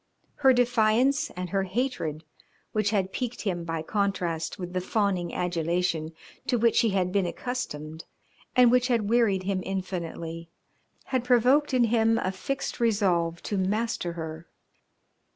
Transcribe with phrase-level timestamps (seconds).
[0.37, 2.23] Her defiance and her hatred,
[2.71, 6.13] which had piqued him by contrast with the fawning adulation
[6.47, 8.05] to which he had been accustomed
[8.55, 10.49] and which had wearied him infinitely,
[11.13, 14.47] had provoked in him a fixed resolve to master her.